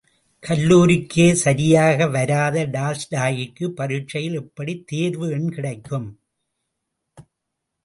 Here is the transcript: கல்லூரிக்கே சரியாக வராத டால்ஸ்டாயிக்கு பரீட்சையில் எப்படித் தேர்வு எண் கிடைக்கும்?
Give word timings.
கல்லூரிக்கே 0.43 1.31
சரியாக 1.33 2.07
வராத 2.07 2.65
டால்ஸ்டாயிக்கு 2.65 3.67
பரீட்சையில் 3.67 4.33
எப்படித் 4.33 4.87
தேர்வு 4.87 5.29
எண் 5.31 5.49
கிடைக்கும்? 5.49 6.09